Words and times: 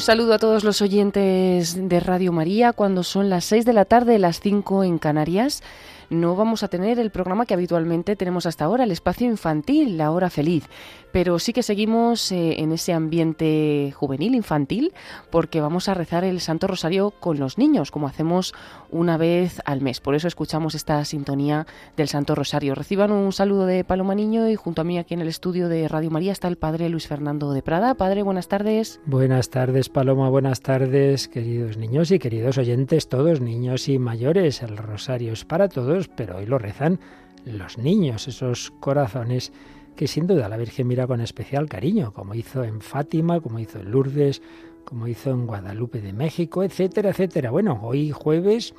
Un 0.00 0.06
saludo 0.06 0.32
a 0.32 0.38
todos 0.38 0.64
los 0.64 0.80
oyentes 0.80 1.76
de 1.76 2.00
Radio 2.00 2.32
María 2.32 2.72
cuando 2.72 3.02
son 3.02 3.28
las 3.28 3.44
6 3.44 3.66
de 3.66 3.74
la 3.74 3.84
tarde, 3.84 4.18
las 4.18 4.40
5 4.40 4.82
en 4.84 4.96
Canarias 4.96 5.62
no 6.10 6.36
vamos 6.36 6.62
a 6.62 6.68
tener 6.68 6.98
el 6.98 7.10
programa 7.10 7.46
que 7.46 7.54
habitualmente 7.54 8.16
tenemos 8.16 8.46
hasta 8.46 8.64
ahora, 8.64 8.84
el 8.84 8.90
espacio 8.90 9.26
infantil, 9.26 9.96
la 9.96 10.10
hora 10.10 10.28
feliz. 10.28 10.68
Pero 11.12 11.38
sí 11.38 11.52
que 11.52 11.62
seguimos 11.62 12.30
eh, 12.30 12.60
en 12.60 12.72
ese 12.72 12.92
ambiente 12.92 13.92
juvenil, 13.96 14.34
infantil, 14.34 14.92
porque 15.30 15.60
vamos 15.60 15.88
a 15.88 15.94
rezar 15.94 16.24
el 16.24 16.40
Santo 16.40 16.66
Rosario 16.66 17.10
con 17.10 17.38
los 17.38 17.58
niños, 17.58 17.90
como 17.90 18.06
hacemos 18.06 18.54
una 18.90 19.16
vez 19.16 19.60
al 19.64 19.80
mes. 19.80 20.00
Por 20.00 20.14
eso 20.14 20.28
escuchamos 20.28 20.74
esta 20.74 21.04
sintonía 21.04 21.66
del 21.96 22.08
Santo 22.08 22.34
Rosario. 22.34 22.74
Reciban 22.74 23.12
un 23.12 23.32
saludo 23.32 23.66
de 23.66 23.84
Paloma 23.84 24.14
Niño 24.14 24.48
y 24.48 24.56
junto 24.56 24.82
a 24.82 24.84
mí 24.84 24.98
aquí 24.98 25.14
en 25.14 25.20
el 25.20 25.28
estudio 25.28 25.68
de 25.68 25.88
Radio 25.88 26.10
María 26.10 26.32
está 26.32 26.48
el 26.48 26.56
Padre 26.56 26.88
Luis 26.88 27.08
Fernando 27.08 27.52
de 27.52 27.62
Prada. 27.62 27.94
Padre, 27.94 28.22
buenas 28.22 28.48
tardes. 28.48 29.00
Buenas 29.06 29.50
tardes, 29.50 29.88
Paloma. 29.88 30.28
Buenas 30.28 30.60
tardes, 30.60 31.28
queridos 31.28 31.76
niños 31.76 32.10
y 32.10 32.18
queridos 32.18 32.58
oyentes, 32.58 33.08
todos, 33.08 33.40
niños 33.40 33.88
y 33.88 33.98
mayores. 33.98 34.62
El 34.62 34.76
Rosario 34.76 35.32
es 35.32 35.44
para 35.44 35.68
todos, 35.68 35.99
pero 36.08 36.36
hoy 36.36 36.46
lo 36.46 36.58
rezan 36.58 37.00
los 37.44 37.78
niños, 37.78 38.28
esos 38.28 38.70
corazones 38.80 39.52
que 39.96 40.06
sin 40.06 40.26
duda 40.26 40.48
la 40.48 40.56
Virgen 40.56 40.86
mira 40.86 41.06
con 41.06 41.20
especial 41.20 41.68
cariño, 41.68 42.12
como 42.12 42.34
hizo 42.34 42.64
en 42.64 42.80
Fátima, 42.80 43.40
como 43.40 43.58
hizo 43.58 43.80
en 43.80 43.90
Lourdes, 43.90 44.42
como 44.84 45.06
hizo 45.06 45.30
en 45.30 45.46
Guadalupe 45.46 46.00
de 46.00 46.12
México, 46.12 46.62
etcétera, 46.62 47.10
etcétera. 47.10 47.50
Bueno, 47.50 47.78
hoy 47.82 48.10
jueves, 48.10 48.74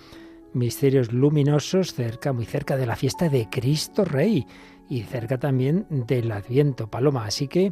misterios 0.54 1.12
luminosos 1.14 1.94
cerca, 1.94 2.34
muy 2.34 2.46
cerca 2.46 2.76
de 2.76 2.86
la 2.86 2.96
fiesta 2.96 3.30
de 3.30 3.48
Cristo 3.50 4.04
Rey 4.04 4.46
y 4.90 5.02
cerca 5.04 5.38
también 5.40 5.86
del 5.90 6.32
Adviento, 6.32 6.90
Paloma. 6.90 7.26
Así 7.26 7.48
que, 7.48 7.72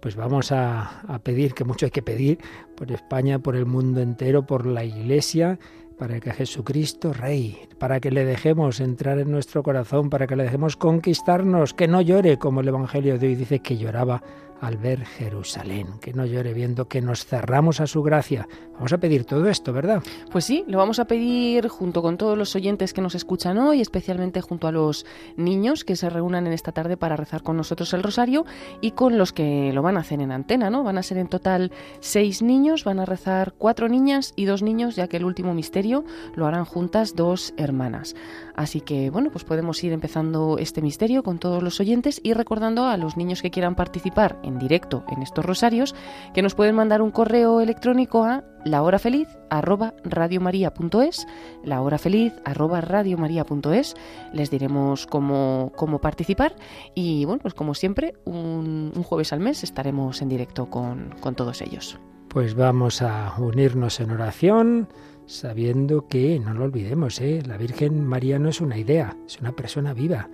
pues 0.00 0.16
vamos 0.16 0.50
a, 0.50 1.00
a 1.02 1.18
pedir, 1.20 1.54
que 1.54 1.64
mucho 1.64 1.86
hay 1.86 1.92
que 1.92 2.02
pedir, 2.02 2.38
por 2.76 2.90
España, 2.90 3.38
por 3.38 3.54
el 3.54 3.66
mundo 3.66 4.00
entero, 4.00 4.46
por 4.46 4.66
la 4.66 4.84
Iglesia, 4.84 5.58
para 5.98 6.20
que 6.20 6.32
Jesucristo 6.32 7.12
Rey, 7.12 7.58
para 7.78 7.98
que 8.00 8.10
le 8.10 8.24
dejemos 8.24 8.80
entrar 8.80 9.18
en 9.18 9.30
nuestro 9.30 9.62
corazón, 9.62 10.10
para 10.10 10.26
que 10.26 10.36
le 10.36 10.44
dejemos 10.44 10.76
conquistarnos, 10.76 11.74
que 11.74 11.88
no 11.88 12.00
llore 12.00 12.38
como 12.38 12.60
el 12.60 12.68
Evangelio 12.68 13.18
de 13.18 13.26
hoy. 13.26 13.34
Dice 13.34 13.58
que 13.58 13.76
lloraba 13.76 14.22
al 14.60 14.76
ver 14.76 15.04
Jerusalén, 15.04 15.86
que 16.00 16.12
no 16.12 16.26
llore 16.26 16.52
viendo 16.52 16.88
que 16.88 17.00
nos 17.00 17.24
cerramos 17.24 17.80
a 17.80 17.86
su 17.86 18.02
gracia. 18.02 18.48
Vamos 18.74 18.92
a 18.92 18.98
pedir 18.98 19.24
todo 19.24 19.48
esto, 19.48 19.72
¿verdad? 19.72 20.02
Pues 20.30 20.44
sí, 20.44 20.64
lo 20.68 20.78
vamos 20.78 20.98
a 20.98 21.06
pedir 21.06 21.68
junto 21.68 22.00
con 22.02 22.16
todos 22.16 22.38
los 22.38 22.54
oyentes 22.54 22.92
que 22.92 23.00
nos 23.00 23.14
escuchan 23.14 23.58
hoy, 23.58 23.80
especialmente 23.80 24.40
junto 24.40 24.68
a 24.68 24.72
los 24.72 25.04
niños 25.36 25.84
que 25.84 25.96
se 25.96 26.08
reúnan 26.10 26.46
en 26.46 26.52
esta 26.52 26.72
tarde 26.72 26.96
para 26.96 27.16
rezar 27.16 27.42
con 27.42 27.56
nosotros 27.56 27.92
el 27.94 28.02
rosario 28.02 28.44
y 28.80 28.92
con 28.92 29.18
los 29.18 29.32
que 29.32 29.72
lo 29.72 29.82
van 29.82 29.96
a 29.96 30.00
hacer 30.00 30.20
en 30.20 30.30
antena, 30.30 30.70
¿no? 30.70 30.84
Van 30.84 30.98
a 30.98 31.02
ser 31.02 31.18
en 31.18 31.28
total 31.28 31.72
seis 32.00 32.42
niños, 32.42 32.84
van 32.84 33.00
a 33.00 33.04
rezar 33.04 33.54
cuatro 33.58 33.88
niñas 33.88 34.32
y 34.36 34.44
dos 34.44 34.62
niños, 34.62 34.96
ya 34.96 35.08
que 35.08 35.16
el 35.16 35.24
último 35.24 35.54
misterio 35.54 36.04
lo 36.34 36.46
harán 36.46 36.64
juntas 36.64 37.14
dos 37.16 37.54
hermanas. 37.56 38.14
Así 38.54 38.80
que, 38.80 39.10
bueno, 39.10 39.30
pues 39.30 39.44
podemos 39.44 39.82
ir 39.84 39.92
empezando 39.92 40.58
este 40.58 40.82
misterio 40.82 41.22
con 41.22 41.38
todos 41.38 41.62
los 41.62 41.80
oyentes 41.80 42.20
y 42.22 42.32
recordando 42.32 42.86
a 42.86 42.96
los 42.96 43.16
niños 43.16 43.42
que 43.42 43.50
quieran 43.50 43.74
participar 43.76 44.38
en 44.48 44.58
directo 44.58 45.04
en 45.08 45.22
estos 45.22 45.44
rosarios, 45.44 45.94
que 46.34 46.42
nos 46.42 46.54
pueden 46.54 46.74
mandar 46.74 47.02
un 47.02 47.10
correo 47.10 47.60
electrónico 47.60 48.24
a 48.24 48.44
lahorafeliz 48.64 49.28
arroba 49.50 49.94
radiomaria.es, 50.04 51.26
lahorafeliz 51.64 52.32
arroba 52.44 52.80
radiomaria.es, 52.80 53.94
les 54.32 54.50
diremos 54.50 55.06
cómo, 55.06 55.72
cómo 55.76 56.00
participar 56.00 56.56
y 56.94 57.24
bueno, 57.24 57.40
pues 57.40 57.54
como 57.54 57.74
siempre, 57.74 58.14
un, 58.24 58.92
un 58.94 59.02
jueves 59.02 59.32
al 59.32 59.40
mes 59.40 59.62
estaremos 59.62 60.22
en 60.22 60.28
directo 60.28 60.66
con, 60.66 61.14
con 61.20 61.34
todos 61.34 61.62
ellos. 61.62 61.98
Pues 62.28 62.54
vamos 62.54 63.00
a 63.00 63.34
unirnos 63.38 64.00
en 64.00 64.10
oración, 64.10 64.88
sabiendo 65.28 66.08
que, 66.08 66.40
no 66.40 66.52
lo 66.54 66.64
olvidemos, 66.64 67.20
¿eh? 67.20 67.42
la 67.46 67.56
Virgen 67.56 68.04
María 68.04 68.40
no 68.40 68.48
es 68.48 68.60
una 68.60 68.76
idea, 68.76 69.16
es 69.26 69.38
una 69.38 69.52
persona 69.52 69.94
viva 69.94 70.28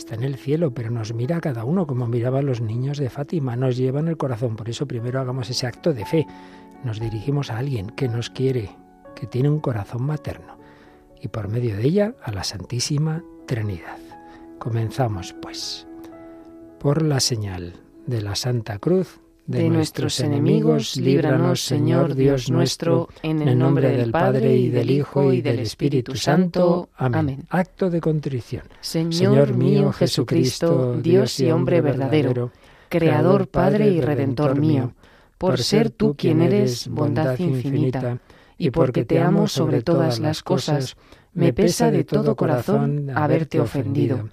está 0.00 0.14
en 0.14 0.24
el 0.24 0.36
cielo, 0.36 0.72
pero 0.72 0.90
nos 0.90 1.14
mira 1.14 1.36
a 1.36 1.40
cada 1.40 1.64
uno 1.64 1.86
como 1.86 2.06
miraban 2.06 2.46
los 2.46 2.60
niños 2.60 2.98
de 2.98 3.10
Fátima, 3.10 3.56
nos 3.56 3.76
lleva 3.76 4.00
en 4.00 4.08
el 4.08 4.16
corazón. 4.16 4.56
Por 4.56 4.68
eso 4.68 4.86
primero 4.86 5.20
hagamos 5.20 5.50
ese 5.50 5.66
acto 5.66 5.92
de 5.92 6.04
fe. 6.04 6.26
Nos 6.84 7.00
dirigimos 7.00 7.50
a 7.50 7.58
alguien 7.58 7.90
que 7.90 8.08
nos 8.08 8.30
quiere, 8.30 8.70
que 9.14 9.26
tiene 9.26 9.50
un 9.50 9.60
corazón 9.60 10.02
materno, 10.02 10.58
y 11.20 11.28
por 11.28 11.48
medio 11.48 11.76
de 11.76 11.84
ella 11.84 12.14
a 12.22 12.32
la 12.32 12.44
Santísima 12.44 13.22
Trinidad. 13.46 13.98
Comenzamos, 14.58 15.34
pues, 15.34 15.86
por 16.78 17.02
la 17.02 17.20
señal 17.20 17.74
de 18.06 18.22
la 18.22 18.34
Santa 18.34 18.78
Cruz 18.78 19.20
de, 19.50 19.68
nuestros 19.68 20.20
enemigos, 20.20 20.96
líbranos, 20.96 21.60
Señor 21.60 22.14
Dios 22.14 22.50
nuestro, 22.50 23.08
en 23.22 23.42
el 23.42 23.58
nombre 23.58 23.90
del 23.96 24.12
Padre 24.12 24.54
y 24.54 24.68
del 24.68 24.90
Hijo 24.92 25.32
y 25.32 25.42
del 25.42 25.58
Espíritu 25.58 26.14
Santo. 26.14 26.88
Amén. 26.96 27.46
Acto 27.50 27.90
de 27.90 28.00
contrición. 28.00 28.62
Señor 28.80 29.54
mío 29.54 29.92
Jesucristo, 29.92 30.96
Dios 31.02 31.40
y 31.40 31.50
hombre 31.50 31.80
verdadero, 31.80 32.52
Creador, 32.88 33.48
Padre 33.48 33.88
y 33.88 34.00
Redentor 34.00 34.56
mío, 34.56 34.94
por 35.36 35.58
ser 35.58 35.90
tú 35.90 36.14
quien 36.16 36.42
eres 36.42 36.86
bondad 36.86 37.36
infinita, 37.40 38.18
y 38.56 38.70
porque 38.70 39.04
te 39.04 39.20
amo 39.20 39.48
sobre 39.48 39.82
todas 39.82 40.20
las 40.20 40.44
cosas, 40.44 40.96
me 41.34 41.52
pesa 41.52 41.90
de 41.90 42.04
todo 42.04 42.36
corazón 42.36 43.10
haberte 43.16 43.58
ofendido. 43.58 44.28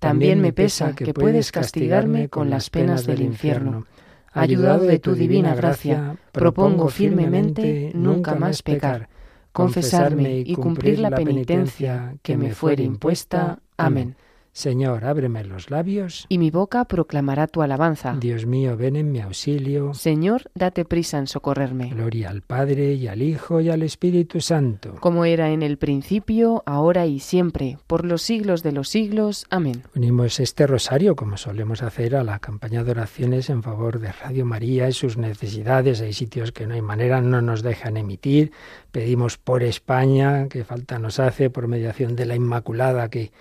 También 0.00 0.40
me 0.40 0.52
pesa 0.52 0.94
que 0.94 1.14
puedes 1.14 1.52
castigarme 1.52 2.28
con 2.28 2.50
las 2.50 2.68
penas 2.68 3.06
del 3.06 3.22
infierno 3.22 3.86
ayudado 4.36 4.84
de 4.84 4.98
tu 4.98 5.14
divina 5.14 5.54
gracia, 5.54 6.16
propongo 6.32 6.88
firmemente 6.88 7.92
nunca 7.94 8.34
más 8.34 8.62
pecar, 8.62 9.08
confesarme 9.52 10.40
y 10.40 10.54
cumplir 10.54 10.98
la 10.98 11.10
penitencia 11.10 12.16
que 12.22 12.36
me 12.36 12.52
fuere 12.52 12.82
impuesta. 12.82 13.60
Amén. 13.76 14.16
Señor, 14.56 15.04
ábreme 15.04 15.44
los 15.44 15.70
labios. 15.70 16.24
Y 16.30 16.38
mi 16.38 16.50
boca 16.50 16.86
proclamará 16.86 17.46
tu 17.46 17.60
alabanza. 17.60 18.16
Dios 18.18 18.46
mío, 18.46 18.74
ven 18.78 18.96
en 18.96 19.12
mi 19.12 19.20
auxilio. 19.20 19.92
Señor, 19.92 20.50
date 20.54 20.86
prisa 20.86 21.18
en 21.18 21.26
socorrerme. 21.26 21.90
Gloria 21.90 22.30
al 22.30 22.40
Padre 22.40 22.94
y 22.94 23.06
al 23.06 23.20
Hijo 23.20 23.60
y 23.60 23.68
al 23.68 23.82
Espíritu 23.82 24.40
Santo. 24.40 24.94
Como 25.00 25.26
era 25.26 25.50
en 25.50 25.62
el 25.62 25.76
principio, 25.76 26.62
ahora 26.64 27.04
y 27.04 27.20
siempre, 27.20 27.76
por 27.86 28.06
los 28.06 28.22
siglos 28.22 28.62
de 28.62 28.72
los 28.72 28.88
siglos. 28.88 29.44
Amén. 29.50 29.82
Unimos 29.94 30.40
este 30.40 30.66
rosario, 30.66 31.16
como 31.16 31.36
solemos 31.36 31.82
hacer, 31.82 32.16
a 32.16 32.24
la 32.24 32.38
campaña 32.38 32.82
de 32.82 32.92
oraciones 32.92 33.50
en 33.50 33.62
favor 33.62 33.98
de 33.98 34.10
Radio 34.10 34.46
María 34.46 34.88
y 34.88 34.92
sus 34.92 35.18
necesidades. 35.18 36.00
Hay 36.00 36.14
sitios 36.14 36.52
que 36.52 36.66
no 36.66 36.72
hay 36.72 36.80
manera, 36.80 37.20
no 37.20 37.42
nos 37.42 37.62
dejan 37.62 37.98
emitir. 37.98 38.52
Pedimos 38.90 39.36
por 39.36 39.62
España, 39.62 40.48
que 40.48 40.64
falta 40.64 40.98
nos 40.98 41.20
hace, 41.20 41.50
por 41.50 41.68
mediación 41.68 42.16
de 42.16 42.24
la 42.24 42.36
Inmaculada, 42.36 43.10
que 43.10 43.32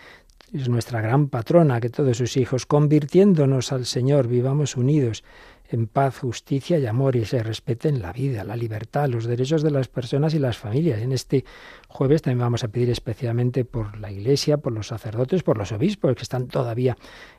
es 0.53 0.69
nuestra 0.69 1.01
gran 1.01 1.28
patrona, 1.29 1.81
que 1.81 1.89
todos 1.89 2.17
sus 2.17 2.38
hijos, 2.38 2.66
convirtiéndonos 2.66 3.72
al 3.72 3.85
Señor, 3.85 4.28
vivamos 4.28 4.75
unidos 4.75 5.23
en 5.69 5.88
paz, 5.88 6.19
justicia 6.19 6.78
y 6.78 6.85
amor 6.85 7.16
y 7.16 7.25
se 7.25 7.41
respeten 7.41 8.01
la 8.01 8.13
vida, 8.13 8.44
la 8.44 8.56
libertad, 8.56 9.09
los 9.09 9.25
derechos 9.25 9.63
de 9.63 9.72
las 9.72 9.88
personas 9.88 10.33
y 10.33 10.39
las 10.39 10.57
familias. 10.57 11.01
En 11.01 11.11
este 11.11 11.44
jueves 11.88 12.22
también 12.22 12.39
vamos 12.39 12.63
a 12.63 12.67
pedir 12.67 12.89
especialmente 12.91 13.65
por 13.65 13.97
la 14.00 14.12
Iglesia, 14.12 14.57
por 14.57 14.74
los 14.74 14.88
sacerdotes, 14.88 15.44
por 15.44 15.57
los 15.57 15.71
obispos 15.71 16.15
que 16.15 16.21
están 16.21 16.47
todavía 16.47 16.97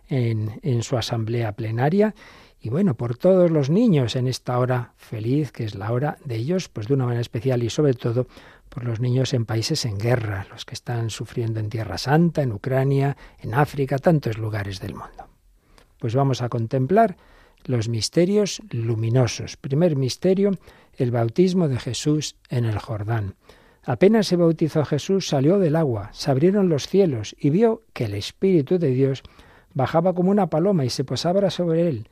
en, 0.09 0.59
en 0.63 0.83
su 0.83 0.97
asamblea 0.97 1.53
plenaria 1.53 2.15
y 2.61 2.69
bueno, 2.69 2.95
por 2.95 3.17
todos 3.17 3.51
los 3.51 3.71
niños 3.71 4.17
en 4.17 4.27
esta 4.27 4.59
hora 4.59 4.93
feliz, 4.97 5.53
que 5.53 5.65
es 5.65 5.75
la 5.77 5.93
hora 5.93 6.19
de 6.25 6.37
ellos, 6.37 6.69
pues 6.69 6.89
de 6.89 6.95
una 6.95 7.05
manera 7.05 7.21
especial 7.21 7.63
y 7.63 7.71
sobre 7.71 7.95
todo 7.95 8.27
por 8.69 8.85
los 8.85 9.01
niños 9.01 9.35
en 9.35 9.47
países 9.47 9.85
en 9.85 9.99
guerra, 9.99 10.47
los 10.51 10.65
que 10.65 10.75
están 10.75 11.11
sufriendo 11.11 11.61
en 11.61 11.71
Tierra 11.71 11.99
Santa, 11.99 12.43
en 12.43 12.53
Ucrania, 12.53 13.17
en 13.41 13.55
África, 13.55 13.99
tantos 13.99 14.39
lugares 14.39 14.81
del 14.81 14.95
mundo. 14.95 15.29
Pues 15.99 16.15
vamos 16.15 16.43
a 16.43 16.49
contemplar 16.49 17.17
los 17.65 17.89
misterios 17.89 18.61
luminosos. 18.71 19.57
Primer 19.57 19.97
misterio, 19.97 20.53
el 20.97 21.11
bautismo 21.11 21.69
de 21.69 21.79
Jesús 21.79 22.37
en 22.49 22.65
el 22.65 22.79
Jordán. 22.79 23.35
Apenas 23.83 24.27
se 24.27 24.37
bautizó 24.37 24.85
Jesús, 24.85 25.29
salió 25.29 25.59
del 25.59 25.77
agua, 25.77 26.11
se 26.13 26.31
abrieron 26.31 26.69
los 26.69 26.89
cielos 26.89 27.37
y 27.39 27.51
vio 27.51 27.83
que 27.93 28.05
el 28.05 28.15
Espíritu 28.15 28.79
de 28.79 28.91
Dios 28.91 29.23
bajaba 29.75 30.13
como 30.13 30.31
una 30.31 30.49
paloma 30.49 30.85
y 30.85 30.91
se 30.91 31.05
posaba 31.05 31.51
sobre 31.51 31.89
él. 31.89 32.09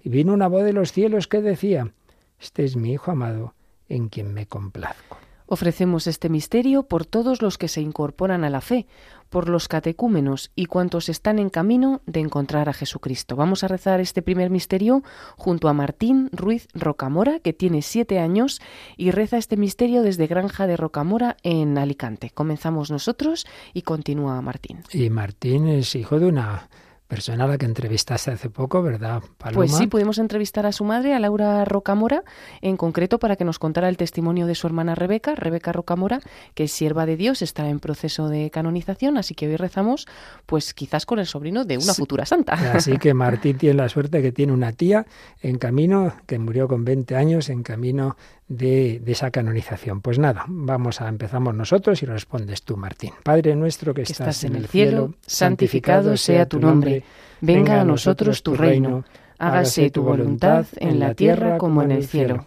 Y 0.00 0.08
vino 0.08 0.32
una 0.32 0.48
voz 0.48 0.64
de 0.64 0.72
los 0.72 0.92
cielos 0.92 1.26
que 1.28 1.42
decía, 1.42 1.92
Este 2.40 2.64
es 2.64 2.76
mi 2.76 2.92
Hijo 2.92 3.10
amado, 3.10 3.54
en 3.88 4.08
quien 4.08 4.32
me 4.32 4.46
complazco. 4.46 5.18
Ofrecemos 5.50 6.06
este 6.06 6.28
misterio 6.28 6.82
por 6.82 7.06
todos 7.06 7.40
los 7.40 7.56
que 7.56 7.68
se 7.68 7.80
incorporan 7.80 8.44
a 8.44 8.50
la 8.50 8.60
fe, 8.60 8.86
por 9.30 9.48
los 9.48 9.66
catecúmenos 9.66 10.50
y 10.54 10.66
cuantos 10.66 11.08
están 11.08 11.38
en 11.38 11.48
camino 11.48 12.02
de 12.04 12.20
encontrar 12.20 12.68
a 12.68 12.74
Jesucristo. 12.74 13.34
Vamos 13.34 13.64
a 13.64 13.68
rezar 13.68 13.98
este 14.00 14.20
primer 14.20 14.50
misterio 14.50 15.02
junto 15.36 15.68
a 15.68 15.72
Martín 15.72 16.28
Ruiz 16.32 16.68
Rocamora, 16.74 17.40
que 17.40 17.54
tiene 17.54 17.80
siete 17.80 18.18
años 18.18 18.60
y 18.98 19.10
reza 19.10 19.38
este 19.38 19.56
misterio 19.56 20.02
desde 20.02 20.26
Granja 20.26 20.66
de 20.66 20.76
Rocamora 20.76 21.38
en 21.42 21.78
Alicante. 21.78 22.28
Comenzamos 22.28 22.90
nosotros 22.90 23.46
y 23.72 23.82
continúa 23.82 24.40
Martín. 24.42 24.82
Y 24.92 25.08
Martín 25.08 25.66
es 25.66 25.94
hijo 25.94 26.20
de 26.20 26.26
una 26.26 26.68
persona 27.08 27.44
a 27.44 27.48
la 27.48 27.58
que 27.58 27.64
entrevistaste 27.66 28.30
hace 28.30 28.50
poco, 28.50 28.82
¿verdad, 28.82 29.22
Paloma? 29.38 29.56
Pues 29.56 29.72
sí, 29.72 29.86
pudimos 29.86 30.18
entrevistar 30.18 30.66
a 30.66 30.72
su 30.72 30.84
madre, 30.84 31.14
a 31.14 31.18
Laura 31.18 31.64
Rocamora, 31.64 32.22
en 32.60 32.76
concreto 32.76 33.18
para 33.18 33.36
que 33.36 33.44
nos 33.44 33.58
contara 33.58 33.88
el 33.88 33.96
testimonio 33.96 34.46
de 34.46 34.54
su 34.54 34.66
hermana 34.66 34.94
Rebeca, 34.94 35.34
Rebeca 35.34 35.72
Rocamora, 35.72 36.20
que 36.54 36.64
es 36.64 36.72
sierva 36.72 37.06
de 37.06 37.16
Dios, 37.16 37.40
está 37.40 37.68
en 37.68 37.80
proceso 37.80 38.28
de 38.28 38.50
canonización, 38.50 39.16
así 39.16 39.34
que 39.34 39.48
hoy 39.48 39.56
rezamos, 39.56 40.06
pues 40.44 40.74
quizás 40.74 41.06
con 41.06 41.18
el 41.18 41.26
sobrino 41.26 41.64
de 41.64 41.78
una 41.78 41.94
futura 41.94 42.26
santa. 42.26 42.52
Así 42.74 42.98
que 42.98 43.14
Martín 43.14 43.56
tiene 43.56 43.76
la 43.76 43.88
suerte 43.88 44.20
que 44.20 44.30
tiene 44.30 44.52
una 44.52 44.72
tía 44.72 45.06
en 45.40 45.58
camino, 45.58 46.14
que 46.26 46.38
murió 46.38 46.68
con 46.68 46.84
20 46.84 47.16
años, 47.16 47.48
en 47.48 47.62
camino 47.62 48.16
de, 48.48 49.02
esa 49.06 49.30
canonización. 49.30 50.00
Pues 50.00 50.18
nada, 50.18 50.44
vamos 50.48 51.00
a 51.00 51.08
empezamos 51.08 51.54
nosotros 51.54 52.02
y 52.02 52.06
respondes 52.06 52.62
tú, 52.62 52.76
Martín. 52.76 53.12
Padre 53.22 53.54
nuestro 53.54 53.94
que, 53.94 54.02
estás, 54.02 54.44
en 54.44 54.56
el 54.56 54.66
cielo, 54.66 55.14
santificado 55.20 56.16
sea 56.16 56.46
tu 56.46 56.58
nombre, 56.58 57.04
venga 57.40 57.80
a 57.80 57.84
nosotros 57.84 58.42
tu 58.42 58.54
reino, 58.54 59.04
hágase 59.38 59.90
tu 59.90 60.02
voluntad 60.02 60.66
en 60.76 60.98
la 60.98 61.14
tierra 61.14 61.58
como 61.58 61.82
en 61.82 61.92
el 61.92 62.04
cielo. 62.04 62.46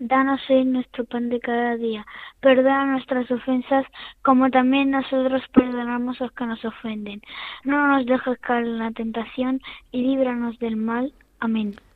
Danos 0.00 0.40
hoy 0.48 0.64
nuestro 0.64 1.04
pan 1.06 1.28
de 1.28 1.40
cada 1.40 1.76
día. 1.76 2.06
Perdona 2.40 2.86
nuestras 2.86 3.28
ofensas, 3.32 3.84
como 4.22 4.48
también 4.48 4.92
nosotros 4.92 5.42
perdonamos 5.52 6.20
a 6.20 6.24
los 6.24 6.32
que 6.34 6.46
nos 6.46 6.64
ofenden. 6.64 7.20
No 7.64 7.88
nos 7.88 8.06
dejes 8.06 8.38
caer 8.38 8.64
en 8.64 8.78
la 8.78 8.92
tentación 8.92 9.60
y 9.90 10.02
líbranos 10.02 10.56
del 10.60 10.76
mal. 10.76 11.12
Amén. 11.40 11.74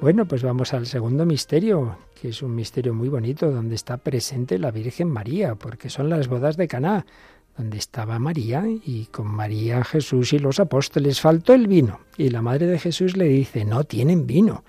Bueno, 0.00 0.26
pues 0.26 0.44
vamos 0.44 0.74
al 0.74 0.86
segundo 0.86 1.26
misterio, 1.26 1.98
que 2.20 2.28
es 2.28 2.40
un 2.42 2.54
misterio 2.54 2.94
muy 2.94 3.08
bonito, 3.08 3.50
donde 3.50 3.74
está 3.74 3.96
presente 3.96 4.56
la 4.56 4.70
Virgen 4.70 5.08
María, 5.08 5.56
porque 5.56 5.90
son 5.90 6.08
las 6.08 6.28
bodas 6.28 6.56
de 6.56 6.68
Caná, 6.68 7.04
donde 7.56 7.78
estaba 7.78 8.20
María 8.20 8.62
y 8.68 9.06
con 9.06 9.26
María 9.26 9.82
Jesús 9.82 10.32
y 10.32 10.38
los 10.38 10.60
apóstoles 10.60 11.20
faltó 11.20 11.52
el 11.52 11.66
vino. 11.66 11.98
Y 12.16 12.30
la 12.30 12.42
madre 12.42 12.66
de 12.66 12.78
Jesús 12.78 13.16
le 13.16 13.24
dice, 13.24 13.64
no 13.64 13.82
tienen 13.82 14.24
vino. 14.24 14.62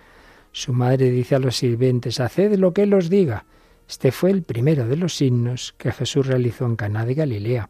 Su 0.52 0.74
madre 0.74 1.12
dice 1.12 1.36
a 1.36 1.40
los 1.40 1.58
sirvientes, 1.58 2.20
haced 2.20 2.58
lo 2.58 2.74
que 2.74 2.84
él 2.84 2.94
os 2.96 3.08
diga. 3.08 3.46
Este 3.88 4.12
fue 4.12 4.32
el 4.32 4.42
primero 4.42 4.88
de 4.88 4.98
los 4.98 5.16
signos 5.16 5.76
que 5.78 5.92
Jesús 5.92 6.26
realizó 6.26 6.66
en 6.66 6.76
Caná 6.76 7.06
de 7.06 7.14
Galilea. 7.14 7.70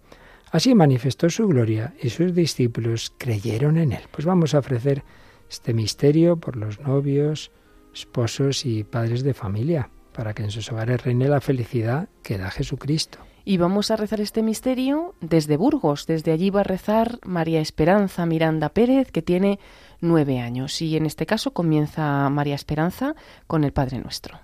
Así 0.51 0.73
manifestó 0.73 1.29
su 1.29 1.45
gloria 1.49 1.93
y 2.01 2.09
sus 2.09 2.33
discípulos 2.33 3.13
creyeron 3.17 3.77
en 3.77 3.91
él. 3.91 4.03
Pues 4.11 4.25
vamos 4.25 4.55
a 4.55 4.59
ofrecer 4.59 5.03
este 5.49 5.73
misterio 5.73 6.37
por 6.37 6.55
los 6.55 6.79
novios, 6.79 7.51
esposos 7.93 8.65
y 8.65 8.83
padres 8.83 9.23
de 9.23 9.33
familia, 9.33 9.89
para 10.13 10.33
que 10.33 10.43
en 10.43 10.51
sus 10.51 10.71
hogares 10.71 11.03
reine 11.03 11.27
la 11.27 11.41
felicidad 11.41 12.07
que 12.23 12.37
da 12.37 12.51
Jesucristo. 12.51 13.19
Y 13.45 13.57
vamos 13.57 13.89
a 13.89 13.95
rezar 13.95 14.21
este 14.21 14.43
misterio 14.43 15.15
desde 15.21 15.57
Burgos. 15.57 16.05
Desde 16.05 16.31
allí 16.31 16.51
va 16.51 16.59
a 16.61 16.63
rezar 16.63 17.17
María 17.25 17.61
Esperanza 17.61 18.25
Miranda 18.25 18.69
Pérez, 18.69 19.11
que 19.11 19.23
tiene 19.23 19.57
nueve 20.01 20.39
años. 20.39 20.81
Y 20.81 20.95
en 20.97 21.05
este 21.07 21.25
caso 21.25 21.51
comienza 21.51 22.29
María 22.29 22.53
Esperanza 22.53 23.15
con 23.47 23.63
el 23.63 23.73
Padre 23.73 23.99
Nuestro. 23.99 24.39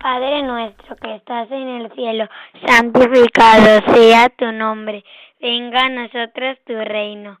Padre 0.00 0.44
nuestro 0.44 0.94
que 0.96 1.16
estás 1.16 1.50
en 1.50 1.68
el 1.68 1.92
cielo, 1.92 2.28
santificado 2.64 3.92
sea 3.92 4.28
tu 4.28 4.52
nombre. 4.52 5.04
Venga 5.40 5.86
a 5.86 5.88
nosotros 5.88 6.58
tu 6.64 6.74
reino 6.74 7.40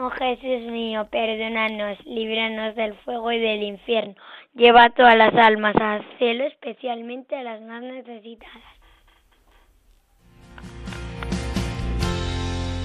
Oh 0.00 0.10
Jesús 0.10 0.70
mío, 0.70 1.08
perdónanos, 1.10 1.98
líbranos 2.06 2.76
del 2.76 2.94
fuego 2.98 3.32
y 3.32 3.40
del 3.40 3.64
infierno. 3.64 4.14
Lleva 4.54 4.90
todas 4.90 5.16
las 5.16 5.34
almas 5.34 5.74
al 5.74 6.06
cielo, 6.18 6.44
especialmente 6.44 7.34
a 7.34 7.42
las 7.42 7.60
más 7.62 7.82
necesitadas. 7.82 8.62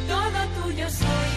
Todo 0.07 0.63
tuyo 0.63 0.89
soy, 0.89 1.32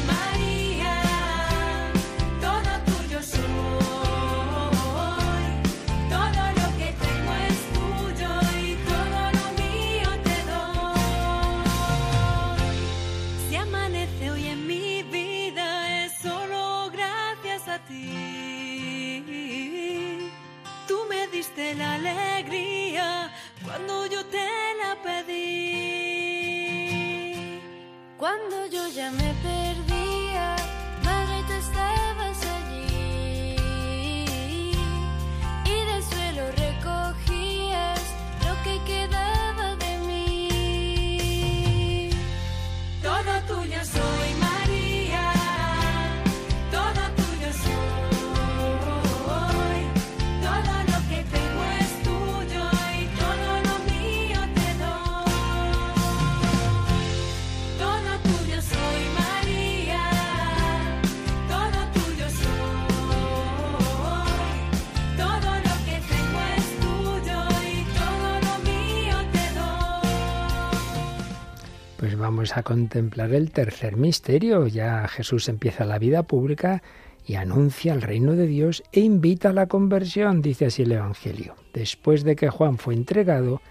a 72.54 72.62
contemplar 72.62 73.32
el 73.32 73.50
tercer 73.50 73.96
misterio. 73.96 74.66
Ya 74.66 75.08
Jesús 75.08 75.48
empieza 75.48 75.86
la 75.86 75.98
vida 75.98 76.24
pública 76.24 76.82
y 77.24 77.36
anuncia 77.36 77.94
el 77.94 78.02
reino 78.02 78.34
de 78.34 78.46
Dios 78.46 78.82
e 78.92 79.00
invita 79.00 79.48
a 79.48 79.52
la 79.52 79.66
conversión, 79.66 80.42
dice 80.42 80.66
así 80.66 80.82
el 80.82 80.92
Evangelio. 80.92 81.54
Después 81.72 82.24
de 82.24 82.36
que 82.36 82.50
Juan 82.50 82.78
fue 82.78 82.94
entregado, 82.94 83.62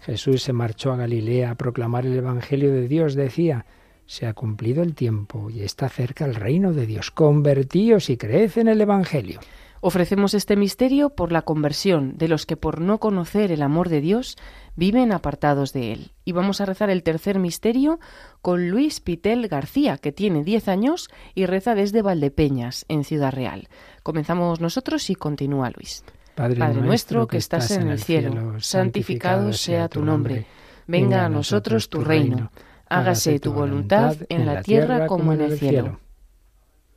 Jesús 0.00 0.42
se 0.42 0.52
marchó 0.52 0.92
a 0.92 0.96
Galilea 0.96 1.50
a 1.50 1.54
proclamar 1.56 2.06
el 2.06 2.16
Evangelio 2.16 2.72
de 2.72 2.88
Dios. 2.88 3.14
Decía, 3.14 3.66
se 4.06 4.26
ha 4.26 4.34
cumplido 4.34 4.82
el 4.82 4.94
tiempo 4.94 5.50
y 5.50 5.62
está 5.62 5.88
cerca 5.88 6.24
el 6.24 6.34
reino 6.34 6.72
de 6.72 6.86
Dios. 6.86 7.10
Convertíos 7.10 8.10
y 8.10 8.16
creed 8.16 8.52
en 8.56 8.68
el 8.68 8.80
Evangelio. 8.80 9.40
Ofrecemos 9.84 10.32
este 10.34 10.54
misterio 10.54 11.10
por 11.10 11.32
la 11.32 11.42
conversión 11.42 12.16
de 12.16 12.28
los 12.28 12.46
que 12.46 12.56
por 12.56 12.80
no 12.80 12.98
conocer 12.98 13.50
el 13.50 13.62
amor 13.62 13.88
de 13.88 14.00
Dios 14.00 14.36
viven 14.76 15.10
apartados 15.10 15.72
de 15.72 15.92
él. 15.92 16.12
Y 16.24 16.30
vamos 16.30 16.60
a 16.60 16.66
rezar 16.66 16.88
el 16.88 17.02
tercer 17.02 17.40
misterio 17.40 17.98
con 18.42 18.68
Luis 18.68 19.00
Pitel 19.00 19.48
García, 19.48 19.98
que 19.98 20.12
tiene 20.12 20.44
10 20.44 20.68
años 20.68 21.08
y 21.34 21.46
reza 21.46 21.74
desde 21.74 22.00
Valdepeñas, 22.00 22.86
en 22.88 23.02
Ciudad 23.02 23.32
Real. 23.32 23.66
Comenzamos 24.04 24.60
nosotros 24.60 25.10
y 25.10 25.16
continúa 25.16 25.72
Luis. 25.76 26.04
Padre, 26.36 26.60
Padre 26.60 26.80
nuestro 26.80 27.26
que 27.26 27.38
estás 27.38 27.72
en 27.72 27.88
el 27.88 27.98
cielo, 27.98 28.60
santificado 28.60 29.52
sea 29.52 29.88
tu 29.88 30.04
nombre. 30.04 30.46
Venga 30.86 31.24
a 31.24 31.28
nosotros 31.28 31.88
tu 31.88 32.02
reino. 32.02 32.52
Hágase 32.88 33.40
tu 33.40 33.52
voluntad 33.52 34.14
en 34.28 34.46
la 34.46 34.62
tierra 34.62 35.08
como 35.08 35.32
en 35.32 35.40
el 35.40 35.58
cielo. 35.58 35.98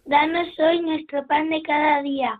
Danos 0.05 0.49
hoy 0.59 0.81
nuestro 0.81 1.25
pan 1.25 1.49
de 1.49 1.63
cada 1.63 2.03
día. 2.03 2.39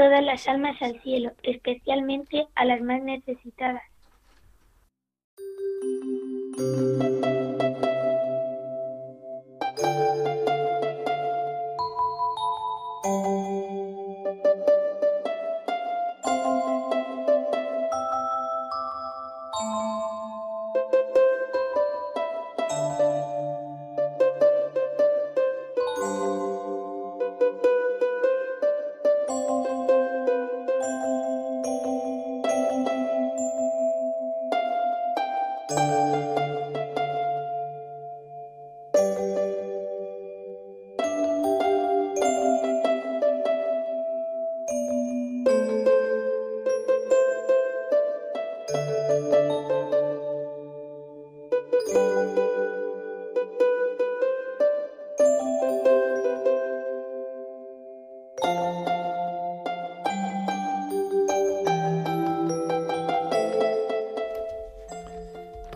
todas 0.00 0.24
las 0.24 0.48
almas 0.48 0.80
al 0.80 0.98
cielo, 1.02 1.32
especialmente 1.42 2.46
a 2.54 2.64
las 2.64 2.80
más 2.80 3.02
necesitadas. 3.02 3.82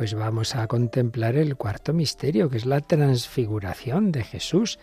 Pues 0.04 0.12
vamos 0.12 0.54
a 0.54 0.66
contemplar 0.66 1.34
el 1.36 1.56
cuarto 1.56 1.94
misterio, 1.94 2.50
que 2.50 2.58
es 2.58 2.66
la 2.66 2.82
transfiguración 2.82 4.12
de 4.12 4.22
Jesús 4.22 4.78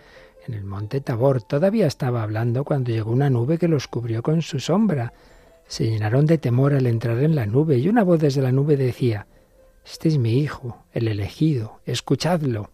en 0.47 0.55
el 0.55 0.63
monte 0.63 0.99
Tabor. 0.99 1.43
Todavía 1.43 1.85
estaba 1.85 2.23
hablando 2.23 2.63
cuando 2.63 2.89
llegó 2.89 3.11
una 3.11 3.29
nube 3.29 3.59
que 3.59 3.67
los 3.67 3.87
cubrió 3.87 4.23
con 4.23 4.41
su 4.41 4.59
sombra. 4.59 5.13
Se 5.67 5.85
llenaron 5.85 6.25
de 6.25 6.39
temor 6.39 6.73
al 6.73 6.87
entrar 6.87 7.19
en 7.19 7.35
la 7.35 7.45
nube 7.45 7.77
y 7.77 7.87
una 7.87 8.03
voz 8.03 8.19
desde 8.19 8.41
la 8.41 8.51
nube 8.51 8.77
decía, 8.77 9.27
Este 9.85 10.07
es 10.07 10.17
mi 10.17 10.39
Hijo, 10.39 10.85
el 10.91 11.07
elegido, 11.07 11.81
escuchadlo. 11.85 12.71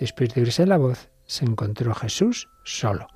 Después 0.00 0.32
de 0.32 0.40
oírse 0.40 0.64
la 0.64 0.78
voz, 0.78 1.10
se 1.26 1.44
encontró 1.44 1.94
Jesús 1.94 2.48
solo. 2.64 3.08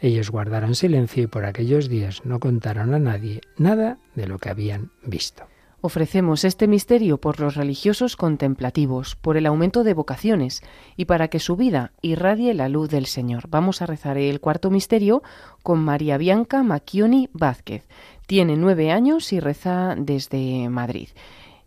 Ellos 0.00 0.32
guardaron 0.32 0.74
silencio 0.74 1.22
y 1.22 1.26
por 1.28 1.44
aquellos 1.44 1.88
días 1.88 2.22
no 2.24 2.40
contaron 2.40 2.92
a 2.92 2.98
nadie 2.98 3.40
nada 3.56 3.98
de 4.16 4.26
lo 4.26 4.38
que 4.38 4.50
habían 4.50 4.90
visto. 5.04 5.49
Ofrecemos 5.82 6.44
este 6.44 6.68
misterio 6.68 7.18
por 7.18 7.40
los 7.40 7.54
religiosos 7.54 8.16
contemplativos, 8.16 9.16
por 9.16 9.38
el 9.38 9.46
aumento 9.46 9.82
de 9.82 9.94
vocaciones 9.94 10.62
y 10.94 11.06
para 11.06 11.28
que 11.28 11.38
su 11.38 11.56
vida 11.56 11.92
irradie 12.02 12.52
la 12.52 12.68
luz 12.68 12.90
del 12.90 13.06
Señor. 13.06 13.48
Vamos 13.48 13.80
a 13.80 13.86
rezar 13.86 14.18
el 14.18 14.40
cuarto 14.40 14.70
misterio 14.70 15.22
con 15.62 15.82
María 15.82 16.18
Bianca 16.18 16.62
Macchioni 16.62 17.30
Vázquez. 17.32 17.88
Tiene 18.26 18.56
nueve 18.56 18.90
años 18.90 19.32
y 19.32 19.40
reza 19.40 19.94
desde 19.96 20.68
Madrid. 20.68 21.08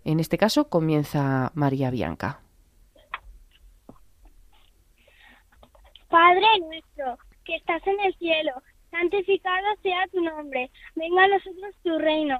En 0.06 0.20
este 0.20 0.38
caso 0.38 0.70
comienza 0.70 1.52
María 1.56 1.90
Bianca. 1.90 2.40
Padre 6.10 6.46
nuestro, 6.68 7.18
que 7.46 7.56
estás 7.56 7.82
en 7.88 8.00
el 8.02 8.14
cielo, 8.18 8.52
santificado 8.92 9.66
sea 9.82 10.06
tu 10.12 10.22
nombre, 10.22 10.70
venga 10.94 11.24
a 11.24 11.28
nosotros 11.30 11.76
tu 11.84 11.98
reino, 11.98 12.40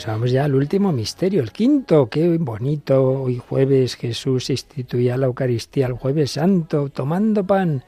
Pues 0.00 0.06
vamos 0.06 0.30
ya 0.30 0.44
al 0.44 0.54
último 0.54 0.92
misterio, 0.92 1.42
el 1.42 1.52
quinto. 1.52 2.08
Qué 2.08 2.38
bonito. 2.38 3.20
Hoy 3.20 3.36
jueves 3.36 3.96
Jesús 3.96 4.48
instituía 4.48 5.18
la 5.18 5.26
Eucaristía, 5.26 5.88
el 5.88 5.92
jueves 5.92 6.30
santo, 6.30 6.88
tomando 6.88 7.46
pan. 7.46 7.84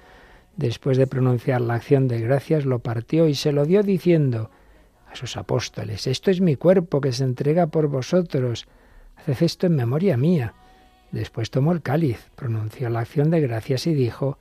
Después 0.55 0.99
de 0.99 1.07
pronunciar 1.07 1.63
la 1.63 1.77
acción 1.77 2.09
de 2.09 2.21
gracias, 2.21 2.67
lo 2.67 2.81
partió 2.81 3.29
y 3.29 3.35
se 3.35 3.51
lo 3.51 3.65
dio 3.65 3.83
diciendo 3.83 4.51
a 5.11 5.17
sus 5.17 5.39
apóstoles, 5.39 6.07
esto 6.07 6.31
es 6.31 6.43
mi 6.43 6.57
cuerpo 6.57 7.01
que 7.01 7.13
se 7.13 7.25
entrega 7.25 7.69
por 7.69 7.89
vosotros. 7.89 8.67
Haced 9.17 9.43
esto 9.43 9.67
en 9.67 9.77
memoria 9.77 10.19
mía. 10.19 10.53
Después 11.13 11.51
tomó 11.51 11.73
el 11.73 11.81
cáliz, 11.81 12.29
pronunció 12.37 12.91
la 12.91 13.01
acción 13.01 13.31
de 13.31 13.41
gracias 13.41 13.87
y 13.87 13.95
dijo, 13.95 14.37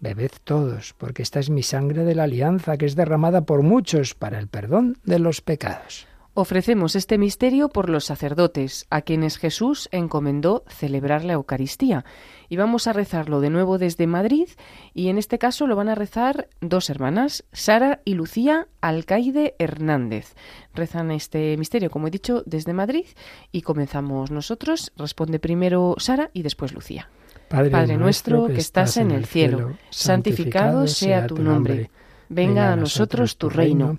Bebed 0.00 0.32
todos, 0.42 0.94
porque 0.96 1.22
esta 1.22 1.38
es 1.38 1.50
mi 1.50 1.64
sangre 1.64 2.02
de 2.04 2.14
la 2.14 2.22
alianza, 2.22 2.78
que 2.78 2.86
es 2.86 2.96
derramada 2.96 3.42
por 3.42 3.60
muchos 3.60 4.14
para 4.14 4.38
el 4.38 4.48
perdón 4.48 4.96
de 5.04 5.18
los 5.18 5.42
pecados. 5.42 6.06
Ofrecemos 6.32 6.94
este 6.94 7.18
misterio 7.18 7.68
por 7.68 7.90
los 7.90 8.04
sacerdotes, 8.04 8.86
a 8.88 9.02
quienes 9.02 9.36
Jesús 9.36 9.88
encomendó 9.90 10.64
celebrar 10.68 11.24
la 11.24 11.32
Eucaristía. 11.32 12.04
Y 12.48 12.56
vamos 12.56 12.86
a 12.86 12.92
rezarlo 12.92 13.40
de 13.40 13.50
nuevo 13.50 13.78
desde 13.78 14.06
Madrid, 14.06 14.48
y 14.94 15.08
en 15.08 15.18
este 15.18 15.38
caso 15.38 15.66
lo 15.66 15.74
van 15.74 15.88
a 15.88 15.96
rezar 15.96 16.48
dos 16.60 16.88
hermanas, 16.88 17.44
Sara 17.52 18.00
y 18.04 18.14
Lucía 18.14 18.68
Alcaide 18.80 19.56
Hernández. 19.58 20.34
Rezan 20.72 21.10
este 21.10 21.56
misterio, 21.56 21.90
como 21.90 22.06
he 22.06 22.12
dicho, 22.12 22.44
desde 22.46 22.74
Madrid, 22.74 23.06
y 23.50 23.62
comenzamos 23.62 24.30
nosotros. 24.30 24.92
Responde 24.96 25.40
primero 25.40 25.96
Sara 25.98 26.30
y 26.32 26.42
después 26.42 26.72
Lucía. 26.72 27.10
Padre 27.48 27.96
nuestro 27.96 28.46
que 28.46 28.60
estás 28.60 28.96
en 28.96 29.10
el 29.10 29.24
cielo, 29.26 29.76
santificado 29.90 30.86
sea 30.86 31.26
tu 31.26 31.38
nombre. 31.38 31.90
Venga 32.28 32.72
a 32.72 32.76
nosotros 32.76 33.36
tu 33.36 33.50
reino. 33.50 33.98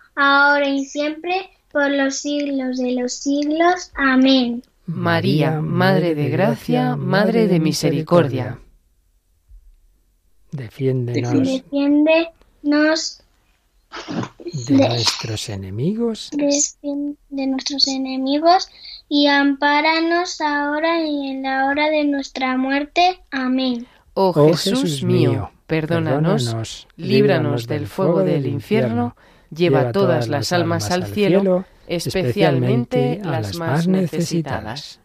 ahora 0.21 0.69
y 0.69 0.85
siempre, 0.85 1.49
por 1.71 1.89
los 1.89 2.15
siglos 2.17 2.77
de 2.77 2.91
los 2.93 3.13
siglos. 3.13 3.91
Amén. 3.95 4.63
María, 4.85 5.61
Madre 5.61 6.15
de 6.15 6.29
Gracia, 6.29 6.95
Madre 6.95 7.47
de 7.47 7.59
Misericordia. 7.59 8.59
Defiéndenos 10.51 11.31
Defiéndenos 11.31 13.21
de 14.67 14.75
nuestros 14.75 15.49
enemigos. 15.49 16.29
de, 16.31 17.15
de 17.29 17.47
nuestros 17.47 17.87
enemigos 17.87 18.67
y 19.07 19.27
ampáranos 19.27 20.41
ahora 20.41 21.05
y 21.05 21.31
en 21.31 21.43
la 21.43 21.65
hora 21.67 21.89
de 21.89 22.03
nuestra 22.05 22.57
muerte. 22.57 23.19
Amén. 23.31 23.87
Oh 24.13 24.33
Oh 24.35 24.53
Jesús 24.53 25.03
mío, 25.03 25.51
perdónanos, 25.67 26.87
líbranos 26.97 27.67
del 27.67 27.87
fuego 27.87 28.23
del 28.23 28.45
infierno, 28.45 29.15
lleva 29.53 29.91
todas 29.91 30.27
las 30.27 30.51
almas 30.51 30.91
al 30.91 31.05
cielo, 31.05 31.65
especialmente 31.87 33.21
las 33.23 33.55
más 33.55 33.87
necesitadas. 33.87 34.99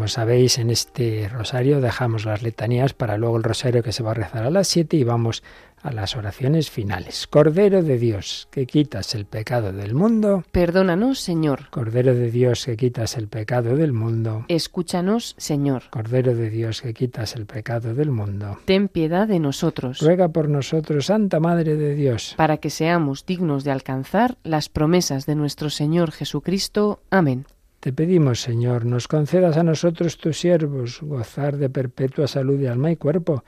Como 0.00 0.08
sabéis, 0.08 0.56
en 0.56 0.70
este 0.70 1.28
rosario 1.28 1.82
dejamos 1.82 2.24
las 2.24 2.42
letanías 2.42 2.94
para 2.94 3.18
luego 3.18 3.36
el 3.36 3.42
rosario 3.42 3.82
que 3.82 3.92
se 3.92 4.02
va 4.02 4.12
a 4.12 4.14
rezar 4.14 4.46
a 4.46 4.50
las 4.50 4.66
7 4.68 4.96
y 4.96 5.04
vamos 5.04 5.42
a 5.82 5.92
las 5.92 6.16
oraciones 6.16 6.70
finales. 6.70 7.26
Cordero 7.26 7.82
de 7.82 7.98
Dios, 7.98 8.48
que 8.50 8.64
quitas 8.64 9.14
el 9.14 9.26
pecado 9.26 9.74
del 9.74 9.94
mundo. 9.94 10.42
Perdónanos, 10.52 11.20
Señor. 11.20 11.68
Cordero 11.68 12.14
de 12.14 12.30
Dios, 12.30 12.64
que 12.64 12.78
quitas 12.78 13.18
el 13.18 13.28
pecado 13.28 13.76
del 13.76 13.92
mundo. 13.92 14.46
Escúchanos, 14.48 15.34
Señor. 15.36 15.82
Cordero 15.90 16.34
de 16.34 16.48
Dios, 16.48 16.80
que 16.80 16.94
quitas 16.94 17.36
el 17.36 17.44
pecado 17.44 17.92
del 17.92 18.10
mundo. 18.10 18.56
Ten 18.64 18.88
piedad 18.88 19.28
de 19.28 19.38
nosotros, 19.38 20.00
Ruega 20.00 20.28
por 20.28 20.48
nosotros, 20.48 21.04
Santa 21.04 21.40
Madre 21.40 21.76
de 21.76 21.94
Dios. 21.94 22.32
para 22.38 22.56
que 22.56 22.70
seamos 22.70 23.26
dignos 23.26 23.64
de 23.64 23.72
alcanzar 23.72 24.38
las 24.44 24.70
promesas 24.70 25.26
de 25.26 25.34
nuestro 25.34 25.68
Señor 25.68 26.10
Jesucristo. 26.10 27.02
Amén. 27.10 27.44
Te 27.80 27.94
pedimos, 27.94 28.42
Señor, 28.42 28.84
nos 28.84 29.08
concedas 29.08 29.56
a 29.56 29.62
nosotros, 29.62 30.18
tus 30.18 30.38
siervos, 30.38 31.00
gozar 31.00 31.56
de 31.56 31.70
perpetua 31.70 32.28
salud 32.28 32.58
de 32.58 32.68
alma 32.68 32.90
y 32.90 32.96
cuerpo, 32.96 33.42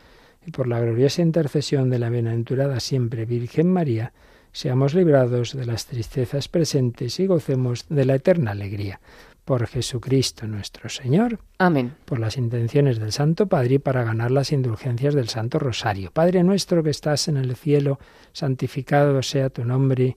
y 0.47 0.51
por 0.51 0.68
la 0.68 0.81
gloriosa 0.81 1.21
intercesión 1.21 1.90
de 1.90 1.99
la 1.99 2.09
bienaventurada 2.09 2.81
siempre 2.81 3.27
Virgen 3.27 3.71
María, 3.71 4.14
seamos 4.51 4.95
librados 4.95 5.55
de 5.55 5.66
las 5.66 5.85
tristezas 5.85 6.49
presentes 6.49 7.21
y 7.21 7.27
gocemos 7.27 7.85
de 7.90 8.07
la 8.07 8.14
eterna 8.14 8.53
alegría. 8.53 9.01
Por 9.45 9.66
Jesucristo 9.66 10.47
nuestro 10.47 10.88
Señor, 10.88 11.40
Amén. 11.59 11.92
por 12.07 12.18
las 12.18 12.38
intenciones 12.38 12.99
del 12.99 13.12
Santo 13.12 13.49
Padre 13.49 13.75
y 13.75 13.79
para 13.81 14.03
ganar 14.03 14.31
las 14.31 14.51
indulgencias 14.51 15.14
del 15.14 15.29
Santo 15.29 15.59
Rosario. 15.59 16.11
Padre 16.11 16.42
nuestro 16.42 16.83
que 16.83 16.90
estás 16.90 17.29
en 17.29 17.37
el 17.37 17.55
cielo, 17.55 17.99
santificado 18.33 19.23
sea 19.23 19.51
tu 19.51 19.64
nombre. 19.64 20.16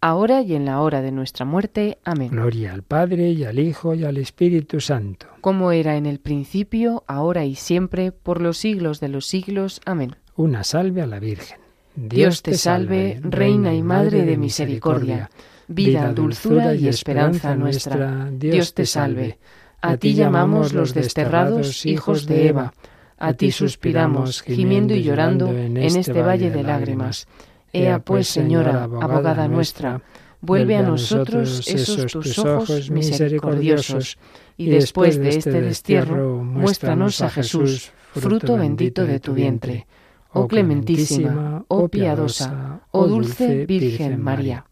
ahora 0.00 0.42
y 0.42 0.54
en 0.54 0.64
la 0.64 0.80
hora 0.80 1.02
de 1.02 1.12
nuestra 1.12 1.44
muerte. 1.44 1.98
Amén. 2.04 2.30
Gloria 2.30 2.72
al 2.72 2.82
Padre 2.82 3.30
y 3.30 3.44
al 3.44 3.58
Hijo 3.58 3.94
y 3.94 4.04
al 4.04 4.16
Espíritu 4.16 4.80
Santo. 4.80 5.26
Como 5.40 5.72
era 5.72 5.96
en 5.96 6.06
el 6.06 6.20
principio, 6.20 7.04
ahora 7.06 7.44
y 7.44 7.54
siempre, 7.54 8.12
por 8.12 8.40
los 8.40 8.58
siglos 8.58 9.00
de 9.00 9.08
los 9.08 9.26
siglos. 9.26 9.80
Amén. 9.84 10.16
Una 10.36 10.64
salve 10.64 11.02
a 11.02 11.06
la 11.06 11.18
Virgen. 11.18 11.58
Dios 11.94 12.42
te 12.42 12.54
salve, 12.54 13.20
Reina 13.22 13.74
y 13.74 13.82
Madre 13.82 14.24
de 14.24 14.36
misericordia, 14.36 15.28
vida, 15.68 16.12
dulzura 16.12 16.74
y 16.74 16.88
esperanza 16.88 17.56
nuestra. 17.56 18.30
Dios 18.30 18.74
te 18.74 18.86
salve. 18.86 19.38
A 19.82 19.96
ti 19.96 20.14
llamamos 20.14 20.72
los 20.72 20.94
desterrados 20.94 21.84
hijos 21.86 22.26
de 22.26 22.48
Eva. 22.48 22.72
A 23.18 23.34
ti 23.34 23.50
suspiramos, 23.50 24.42
gimiendo 24.42 24.94
y 24.94 25.02
llorando 25.02 25.50
en 25.52 25.76
este 25.76 26.22
valle 26.22 26.50
de 26.50 26.62
lágrimas. 26.62 27.26
Ea 27.72 27.98
pues, 28.00 28.28
Señora, 28.28 28.84
abogada 28.84 29.48
nuestra, 29.48 30.02
vuelve 30.40 30.76
a 30.76 30.82
nosotros 30.82 31.66
esos 31.68 32.10
tus 32.12 32.38
ojos 32.38 32.90
misericordiosos, 32.90 34.18
y 34.56 34.70
después 34.70 35.18
de 35.18 35.30
este 35.30 35.60
destierro, 35.60 36.42
muéstranos 36.42 37.20
a 37.22 37.30
Jesús, 37.30 37.92
fruto 38.12 38.56
bendito 38.56 39.04
de 39.06 39.20
tu 39.20 39.34
vientre. 39.34 39.86
Oh 40.32 40.46
clementísima, 40.46 41.64
oh 41.66 41.88
piadosa, 41.88 42.82
oh 42.92 43.08
dulce 43.08 43.66
Virgen 43.66 44.22
María, 44.22 44.64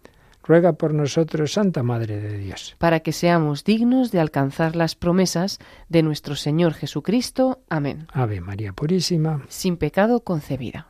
Ruega 0.48 0.72
por 0.72 0.94
nosotros, 0.94 1.52
Santa 1.52 1.82
Madre 1.82 2.18
de 2.20 2.38
Dios. 2.38 2.74
para 2.78 3.00
que 3.00 3.12
seamos 3.12 3.64
dignos 3.64 4.10
de 4.12 4.20
alcanzar 4.20 4.76
las 4.76 4.94
promesas 4.94 5.58
de 5.90 6.02
nuestro 6.02 6.36
Señor 6.36 6.72
Jesucristo. 6.72 7.60
Amén. 7.68 8.06
Ave 8.14 8.40
María 8.40 8.72
Purísima. 8.72 9.44
Sin 9.48 9.76
pecado 9.76 10.20
concebida. 10.20 10.86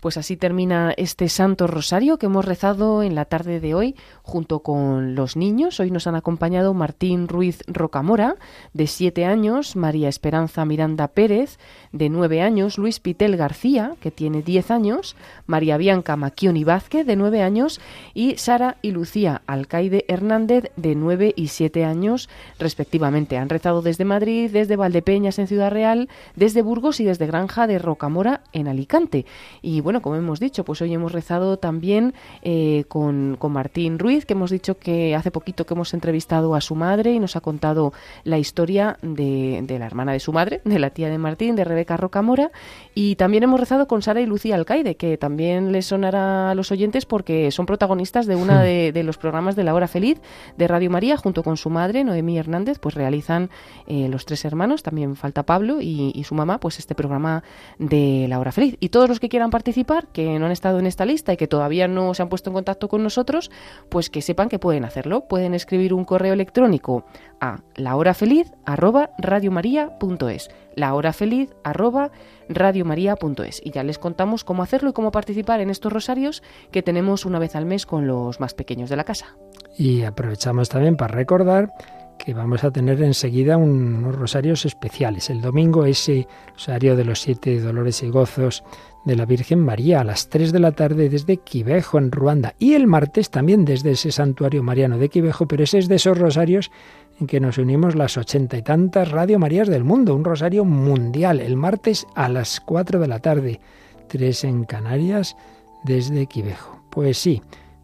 Pues 0.00 0.16
así 0.16 0.36
termina 0.36 0.94
este 0.96 1.28
Santo 1.28 1.66
Rosario 1.66 2.18
que 2.18 2.26
hemos 2.26 2.44
rezado 2.44 3.02
en 3.02 3.16
la 3.16 3.24
tarde 3.24 3.58
de 3.58 3.74
hoy 3.74 3.96
junto 4.22 4.60
con 4.60 5.16
los 5.16 5.36
niños. 5.36 5.80
Hoy 5.80 5.90
nos 5.90 6.06
han 6.06 6.14
acompañado 6.14 6.72
Martín 6.72 7.26
Ruiz 7.26 7.64
Rocamora, 7.66 8.36
de 8.72 8.86
siete 8.86 9.24
años, 9.24 9.74
María 9.74 10.08
Esperanza 10.08 10.64
Miranda 10.64 11.08
Pérez, 11.08 11.58
de 11.90 12.10
nueve 12.10 12.42
años, 12.42 12.78
Luis 12.78 13.00
Pitel 13.00 13.36
García, 13.36 13.96
que 14.00 14.12
tiene 14.12 14.42
diez 14.42 14.70
años, 14.70 15.16
María 15.46 15.76
Bianca 15.76 16.14
Macchioni 16.14 16.62
Vázquez, 16.62 17.04
de 17.04 17.16
nueve 17.16 17.42
años, 17.42 17.80
y 18.14 18.36
Sara 18.36 18.76
y 18.82 18.92
Lucía 18.92 19.42
Alcaide 19.48 20.04
Hernández, 20.06 20.70
de 20.76 20.94
nueve 20.94 21.32
y 21.34 21.48
siete 21.48 21.84
años, 21.84 22.28
respectivamente. 22.60 23.36
Han 23.36 23.48
rezado 23.48 23.82
desde 23.82 24.04
Madrid, 24.04 24.48
desde 24.52 24.76
Valdepeñas 24.76 25.40
en 25.40 25.48
Ciudad 25.48 25.72
Real, 25.72 26.08
desde 26.36 26.62
Burgos 26.62 27.00
y 27.00 27.04
desde 27.04 27.26
Granja 27.26 27.66
de 27.66 27.80
Rocamora 27.80 28.42
en 28.52 28.68
Alicante. 28.68 29.26
Y 29.60 29.80
bueno, 29.88 30.02
como 30.02 30.16
hemos 30.16 30.38
dicho, 30.38 30.66
pues 30.66 30.82
hoy 30.82 30.92
hemos 30.92 31.12
rezado 31.12 31.56
también 31.56 32.12
eh, 32.42 32.84
con, 32.88 33.36
con 33.38 33.52
Martín 33.52 33.98
Ruiz, 33.98 34.26
que 34.26 34.34
hemos 34.34 34.50
dicho 34.50 34.76
que 34.76 35.16
hace 35.16 35.30
poquito 35.30 35.64
que 35.64 35.72
hemos 35.72 35.94
entrevistado 35.94 36.54
a 36.54 36.60
su 36.60 36.74
madre 36.74 37.14
y 37.14 37.18
nos 37.18 37.36
ha 37.36 37.40
contado 37.40 37.94
la 38.22 38.36
historia 38.36 38.98
de, 39.00 39.60
de 39.62 39.78
la 39.78 39.86
hermana 39.86 40.12
de 40.12 40.20
su 40.20 40.30
madre, 40.30 40.60
de 40.66 40.78
la 40.78 40.90
tía 40.90 41.08
de 41.08 41.16
Martín, 41.16 41.56
de 41.56 41.64
Rebeca 41.64 41.96
Rocamora. 41.96 42.50
Y 42.94 43.16
también 43.16 43.44
hemos 43.44 43.58
rezado 43.58 43.88
con 43.88 44.02
Sara 44.02 44.20
y 44.20 44.26
Lucía 44.26 44.56
Alcaide, 44.56 44.96
que 44.96 45.16
también 45.16 45.72
les 45.72 45.86
sonará 45.86 46.50
a 46.50 46.54
los 46.54 46.70
oyentes 46.70 47.06
porque 47.06 47.50
son 47.50 47.64
protagonistas 47.64 48.26
de 48.26 48.36
una 48.36 48.62
de, 48.68 48.92
de 48.92 49.02
los 49.04 49.16
programas 49.16 49.56
de 49.56 49.64
La 49.64 49.72
Hora 49.72 49.88
Feliz 49.88 50.20
de 50.58 50.68
Radio 50.68 50.90
María, 50.90 51.16
junto 51.16 51.42
con 51.42 51.56
su 51.56 51.70
madre, 51.70 52.04
Noemí 52.04 52.36
Hernández, 52.36 52.78
pues 52.78 52.94
realizan 52.94 53.48
eh, 53.86 54.06
los 54.10 54.26
tres 54.26 54.44
hermanos, 54.44 54.82
también 54.82 55.16
falta 55.16 55.44
Pablo 55.44 55.80
y, 55.80 56.12
y 56.14 56.24
su 56.24 56.34
mamá, 56.34 56.60
pues 56.60 56.78
este 56.78 56.94
programa 56.94 57.42
de 57.78 58.26
La 58.28 58.38
Hora 58.38 58.52
Feliz. 58.52 58.76
Y 58.80 58.90
todos 58.90 59.08
los 59.08 59.18
que 59.18 59.30
quieran 59.30 59.48
participar, 59.48 59.77
que 60.12 60.38
no 60.38 60.46
han 60.46 60.52
estado 60.52 60.78
en 60.78 60.86
esta 60.86 61.04
lista 61.04 61.32
y 61.32 61.36
que 61.36 61.48
todavía 61.48 61.88
no 61.88 62.14
se 62.14 62.22
han 62.22 62.28
puesto 62.28 62.50
en 62.50 62.54
contacto 62.54 62.88
con 62.88 63.02
nosotros, 63.02 63.50
pues 63.88 64.10
que 64.10 64.22
sepan 64.22 64.48
que 64.48 64.58
pueden 64.58 64.84
hacerlo. 64.84 65.26
Pueden 65.28 65.54
escribir 65.54 65.94
un 65.94 66.04
correo 66.04 66.32
electrónico 66.32 67.04
a 67.40 67.60
lahorafeliz@radiomaria.es. 67.76 70.50
lahorafeliz@radiomaria.es 70.74 73.60
y 73.64 73.70
ya 73.70 73.84
les 73.84 73.98
contamos 73.98 74.44
cómo 74.44 74.62
hacerlo 74.62 74.90
y 74.90 74.92
cómo 74.92 75.10
participar 75.10 75.60
en 75.60 75.70
estos 75.70 75.90
rosarios 75.92 76.42
que 76.70 76.82
tenemos 76.82 77.24
una 77.24 77.38
vez 77.38 77.56
al 77.56 77.64
mes 77.66 77.86
con 77.86 78.06
los 78.06 78.40
más 78.40 78.52
pequeños 78.54 78.90
de 78.90 78.96
la 78.96 79.04
casa. 79.04 79.36
Y 79.76 80.02
aprovechamos 80.02 80.68
también 80.68 80.96
para 80.96 81.14
recordar 81.14 81.72
que 82.18 82.34
vamos 82.34 82.64
a 82.64 82.70
tener 82.70 83.02
enseguida 83.02 83.56
unos 83.56 84.14
rosarios 84.14 84.66
especiales. 84.66 85.30
El 85.30 85.40
domingo 85.40 85.84
ese 85.86 86.26
rosario 86.52 86.96
de 86.96 87.04
los 87.04 87.20
siete 87.20 87.58
dolores 87.60 88.02
y 88.02 88.10
gozos 88.10 88.64
de 89.04 89.16
la 89.16 89.24
Virgen 89.24 89.60
María 89.60 90.00
a 90.00 90.04
las 90.04 90.28
3 90.28 90.52
de 90.52 90.58
la 90.58 90.72
tarde 90.72 91.08
desde 91.08 91.38
Quivejo, 91.38 91.96
en 91.98 92.12
Ruanda. 92.12 92.54
Y 92.58 92.74
el 92.74 92.86
martes 92.86 93.30
también 93.30 93.64
desde 93.64 93.92
ese 93.92 94.12
santuario 94.12 94.62
mariano 94.62 94.98
de 94.98 95.08
Quivejo, 95.08 95.48
pero 95.48 95.64
ese 95.64 95.78
es 95.78 95.88
de 95.88 95.94
esos 95.94 96.18
rosarios 96.18 96.70
en 97.18 97.26
que 97.26 97.40
nos 97.40 97.56
unimos 97.58 97.94
las 97.94 98.18
ochenta 98.18 98.58
y 98.58 98.62
tantas 98.62 99.10
Radio 99.10 99.38
Marías 99.38 99.68
del 99.68 99.84
mundo, 99.84 100.14
un 100.14 100.24
rosario 100.24 100.64
mundial, 100.64 101.40
el 101.40 101.56
martes 101.56 102.06
a 102.14 102.28
las 102.28 102.60
4 102.60 103.00
de 103.00 103.08
la 103.08 103.20
tarde, 103.20 103.60
3 104.08 104.44
en 104.44 104.64
Canarias 104.64 105.36
desde 105.84 106.26
Quivejo. 106.26 106.82
Pues 106.90 107.18
sí, 107.18 107.40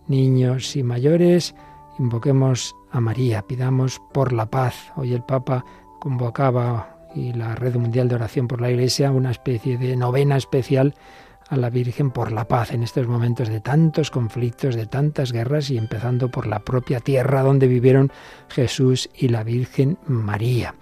niños 0.08 0.76
y 0.76 0.82
mayores, 0.82 1.54
invoquemos 1.98 2.76
a 2.90 3.00
María, 3.00 3.42
pidamos 3.42 4.00
por 4.12 4.32
la 4.32 4.46
paz. 4.46 4.92
Hoy 4.96 5.12
el 5.12 5.22
Papa 5.22 5.64
convocaba 6.00 7.08
y 7.14 7.32
la 7.32 7.54
Red 7.54 7.76
Mundial 7.76 8.08
de 8.08 8.16
Oración 8.16 8.48
por 8.48 8.60
la 8.60 8.70
Iglesia 8.70 9.10
una 9.10 9.30
especie 9.30 9.78
de 9.78 9.96
novena 9.96 10.36
especial 10.36 10.94
a 11.48 11.56
la 11.56 11.70
Virgen 11.70 12.10
por 12.10 12.32
la 12.32 12.46
paz 12.46 12.72
en 12.72 12.82
estos 12.82 13.06
momentos 13.06 13.48
de 13.48 13.60
tantos 13.60 14.10
conflictos, 14.10 14.74
de 14.74 14.86
tantas 14.86 15.32
guerras 15.32 15.70
y 15.70 15.78
empezando 15.78 16.30
por 16.30 16.46
la 16.46 16.60
propia 16.60 17.00
tierra 17.00 17.42
donde 17.42 17.68
vivieron 17.68 18.10
Jesús 18.48 19.10
y 19.14 19.28
la 19.28 19.44
Virgen 19.44 19.98
María. 20.06 20.74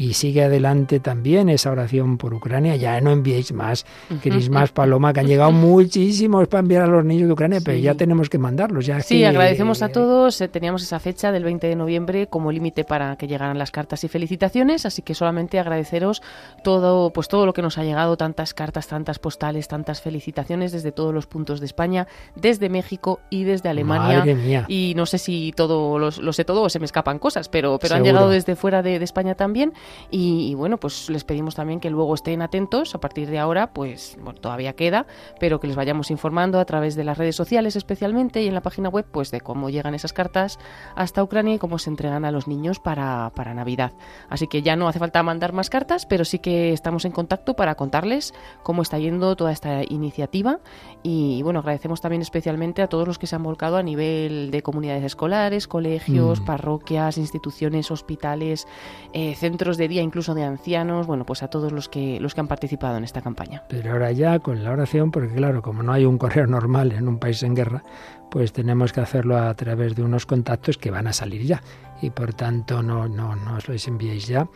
Y 0.00 0.12
sigue 0.14 0.44
adelante 0.44 1.00
también 1.00 1.48
esa 1.48 1.72
oración 1.72 2.18
por 2.18 2.32
Ucrania. 2.32 2.76
Ya 2.76 3.00
no 3.00 3.10
enviéis 3.10 3.52
más, 3.52 3.84
queréis 4.22 4.48
más, 4.48 4.70
Paloma, 4.70 5.12
que 5.12 5.18
han 5.18 5.26
llegado 5.26 5.50
muchísimos 5.88 6.46
para 6.46 6.60
enviar 6.60 6.82
a 6.82 6.86
los 6.86 7.04
niños 7.04 7.26
de 7.26 7.32
Ucrania, 7.32 7.58
pero 7.64 7.78
ya 7.78 7.94
tenemos 7.94 8.30
que 8.30 8.38
mandarlos. 8.38 8.86
Ya 8.86 9.00
Sí, 9.00 9.18
que- 9.18 9.26
agradecemos 9.26 9.82
a 9.82 9.88
todos. 9.88 10.40
Eh, 10.40 10.46
Teníamos 10.46 10.84
esa 10.84 11.00
fecha 11.00 11.32
del 11.32 11.42
20 11.42 11.66
de 11.66 11.74
noviembre 11.74 12.28
como 12.28 12.52
límite 12.52 12.84
para 12.84 13.16
que 13.16 13.26
llegaran 13.26 13.58
las 13.58 13.72
cartas 13.72 14.04
y 14.04 14.08
felicitaciones, 14.08 14.86
así 14.86 15.02
que 15.02 15.14
solamente 15.14 15.58
agradeceros 15.58 16.22
todo, 16.62 17.10
pues 17.12 17.26
todo 17.26 17.44
lo 17.44 17.52
que 17.52 17.62
nos 17.62 17.76
ha 17.76 17.82
llegado, 17.82 18.16
tantas 18.16 18.54
cartas, 18.54 18.86
tantas 18.86 19.18
postales, 19.18 19.66
tantas 19.66 20.00
felicitaciones 20.00 20.70
desde 20.70 20.92
todos 20.92 21.12
los 21.12 21.26
puntos 21.26 21.58
de 21.58 21.66
España, 21.66 22.06
desde 22.36 22.68
México 22.68 23.18
y 23.30 23.42
desde 23.42 23.68
Alemania. 23.68 24.18
Madre 24.18 24.34
mía. 24.36 24.64
Y 24.68 24.92
no 24.96 25.06
sé 25.06 25.18
si 25.18 25.52
todo 25.56 25.98
lo, 25.98 26.10
lo 26.10 26.32
sé 26.32 26.44
todo 26.44 26.62
o 26.62 26.68
se 26.68 26.78
me 26.78 26.84
escapan 26.84 27.18
cosas, 27.18 27.48
pero, 27.48 27.80
pero 27.80 27.96
han 27.96 28.04
llegado 28.04 28.30
desde 28.30 28.54
fuera 28.54 28.80
de, 28.82 29.00
de 29.00 29.04
España 29.04 29.34
también. 29.34 29.72
Y, 30.10 30.50
y 30.50 30.54
bueno, 30.54 30.78
pues 30.78 31.08
les 31.10 31.24
pedimos 31.24 31.54
también 31.54 31.80
que 31.80 31.90
luego 31.90 32.14
estén 32.14 32.42
atentos. 32.42 32.94
A 32.94 33.00
partir 33.00 33.28
de 33.30 33.38
ahora, 33.38 33.72
pues 33.72 34.16
bueno, 34.22 34.40
todavía 34.40 34.74
queda, 34.74 35.06
pero 35.40 35.60
que 35.60 35.66
les 35.66 35.76
vayamos 35.76 36.10
informando 36.10 36.60
a 36.60 36.64
través 36.64 36.96
de 36.96 37.04
las 37.04 37.18
redes 37.18 37.36
sociales 37.36 37.76
especialmente 37.76 38.42
y 38.42 38.48
en 38.48 38.54
la 38.54 38.60
página 38.62 38.88
web, 38.88 39.06
pues 39.10 39.30
de 39.30 39.40
cómo 39.40 39.70
llegan 39.70 39.94
esas 39.94 40.12
cartas 40.12 40.58
hasta 40.94 41.22
Ucrania 41.22 41.54
y 41.54 41.58
cómo 41.58 41.78
se 41.78 41.90
entregan 41.90 42.24
a 42.24 42.30
los 42.30 42.48
niños 42.48 42.80
para, 42.80 43.32
para 43.34 43.54
Navidad. 43.54 43.92
Así 44.28 44.46
que 44.46 44.62
ya 44.62 44.76
no 44.76 44.88
hace 44.88 44.98
falta 44.98 45.22
mandar 45.22 45.52
más 45.52 45.70
cartas, 45.70 46.06
pero 46.06 46.24
sí 46.24 46.38
que 46.38 46.72
estamos 46.72 47.04
en 47.04 47.12
contacto 47.12 47.54
para 47.54 47.74
contarles 47.74 48.34
cómo 48.62 48.82
está 48.82 48.98
yendo 48.98 49.34
toda 49.36 49.52
esta 49.52 49.82
iniciativa. 49.88 50.60
Y 51.02 51.42
bueno, 51.42 51.60
agradecemos 51.60 52.00
también 52.00 52.22
especialmente 52.22 52.82
a 52.82 52.88
todos 52.88 53.06
los 53.06 53.18
que 53.18 53.26
se 53.26 53.36
han 53.36 53.42
volcado 53.42 53.76
a 53.76 53.82
nivel 53.82 54.50
de 54.50 54.62
comunidades 54.62 55.04
escolares, 55.04 55.66
colegios, 55.66 56.40
Mm. 56.40 56.44
parroquias, 56.44 57.16
instituciones, 57.18 57.90
hospitales, 57.90 58.66
eh, 59.12 59.34
centros 59.34 59.77
de 59.78 59.88
día, 59.88 60.02
incluso 60.02 60.34
de 60.34 60.44
ancianos. 60.44 61.06
Bueno, 61.06 61.24
pues 61.24 61.42
a 61.42 61.48
todos 61.48 61.72
los 61.72 61.88
que, 61.88 62.20
los 62.20 62.34
que 62.34 62.40
han 62.40 62.48
participado 62.48 62.96
en 62.98 63.04
esta 63.04 63.22
campaña. 63.22 63.64
Pero 63.68 63.92
ahora 63.92 64.12
ya 64.12 64.38
con 64.40 64.62
la 64.62 64.72
oración, 64.72 65.10
porque 65.10 65.34
claro, 65.34 65.62
como 65.62 65.82
no 65.82 65.92
hay 65.92 66.04
un 66.04 66.18
correo 66.18 66.46
normal 66.46 66.92
en 66.92 67.08
un 67.08 67.18
país 67.18 67.42
en 67.42 67.54
guerra, 67.54 67.82
pues 68.30 68.52
tenemos 68.52 68.92
que 68.92 69.00
hacerlo 69.00 69.38
a 69.38 69.54
través 69.54 69.94
de 69.94 70.02
unos 70.02 70.26
contactos 70.26 70.76
que 70.76 70.90
van 70.90 71.06
a 71.06 71.12
salir 71.12 71.42
ya. 71.42 71.62
Y 72.02 72.10
por 72.10 72.34
tanto 72.34 72.82
no, 72.82 73.08
no, 73.08 73.34
no 73.34 73.56
os 73.56 73.68
los 73.68 73.88
enviéis 73.88 74.26
ya, 74.26 74.48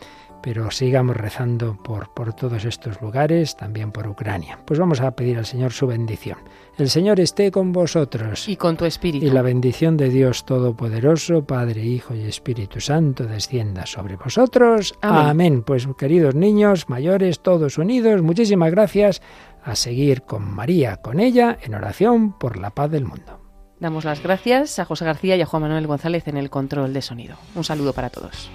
pero 0.43 0.69
sigamos 0.71 1.15
rezando 1.15 1.77
por, 1.81 2.13
por 2.13 2.33
todos 2.33 2.65
estos 2.65 3.01
lugares, 3.01 3.55
también 3.55 3.93
por 3.93 4.07
Ucrania. 4.07 4.59
Pues 4.65 4.77
vamos 4.77 4.99
a 4.99 5.15
pedir 5.15 5.37
al 5.37 5.45
Señor 5.45 5.71
su 5.71 5.87
bendición. 5.87 6.37
El 6.77 6.89
Señor 6.89 7.21
esté 7.21 7.49
con 7.49 7.71
vosotros. 7.71 8.49
Y 8.49 8.57
con 8.57 8.75
tu 8.75 8.83
espíritu. 8.83 9.25
Y 9.25 9.29
la 9.29 9.41
bendición 9.41 9.95
de 9.95 10.09
Dios 10.09 10.45
Todopoderoso, 10.45 11.45
Padre, 11.45 11.85
Hijo 11.85 12.13
y 12.13 12.23
Espíritu 12.23 12.81
Santo, 12.81 13.23
descienda 13.23 13.85
sobre 13.85 14.17
vosotros. 14.17 14.95
Amén. 15.01 15.25
Amén. 15.29 15.63
Pues 15.63 15.87
queridos 15.97 16.35
niños, 16.35 16.89
mayores, 16.89 17.39
todos 17.39 17.77
unidos, 17.77 18.21
muchísimas 18.21 18.71
gracias 18.71 19.21
a 19.63 19.77
seguir 19.77 20.23
con 20.23 20.43
María, 20.53 20.97
con 20.97 21.21
ella, 21.21 21.57
en 21.61 21.73
oración 21.73 22.37
por 22.37 22.57
la 22.57 22.71
paz 22.71 22.91
del 22.91 23.05
mundo. 23.05 23.39
Damos 23.79 24.03
las 24.03 24.21
gracias 24.21 24.77
a 24.79 24.85
José 24.85 25.05
García 25.05 25.37
y 25.37 25.41
a 25.41 25.45
Juan 25.45 25.63
Manuel 25.63 25.87
González 25.87 26.27
en 26.27 26.35
el 26.35 26.49
control 26.49 26.91
de 26.91 27.01
sonido. 27.01 27.37
Un 27.55 27.63
saludo 27.63 27.93
para 27.93 28.09
todos. 28.09 28.49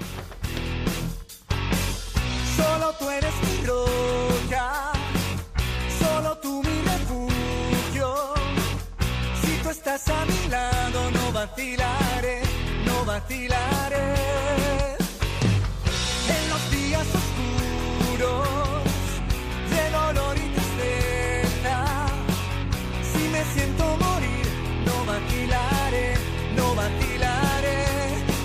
vacilaré, 11.58 12.42
no 12.86 13.04
vacilaré. 13.04 14.14
En 16.36 16.48
los 16.50 16.70
días 16.70 17.06
oscuros 17.20 18.48
de 19.72 19.90
dolor 19.90 20.36
y 20.36 20.48
tristeza, 20.54 21.84
si 23.12 23.28
me 23.34 23.42
siento 23.54 23.84
morir, 23.96 24.46
no 24.86 25.04
vacilaré, 25.04 26.14
no 26.54 26.74
vacilaré. 26.76 27.84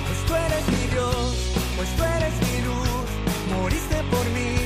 Pues 0.08 0.20
tú 0.26 0.36
eres 0.36 0.68
mi 0.70 0.88
Dios, 0.88 1.36
pues 1.78 1.90
tú 1.96 2.04
eres 2.04 2.34
mi 2.48 2.62
luz, 2.66 3.08
moriste 3.56 3.98
por 4.10 4.26
mí. 4.32 4.63